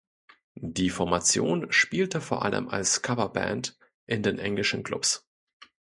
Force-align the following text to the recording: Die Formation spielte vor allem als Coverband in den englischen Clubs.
Die 0.55 0.89
Formation 0.89 1.71
spielte 1.71 2.21
vor 2.21 2.43
allem 2.43 2.69
als 2.69 3.03
Coverband 3.03 3.77
in 4.07 4.23
den 4.23 4.39
englischen 4.39 4.81
Clubs. 4.81 5.27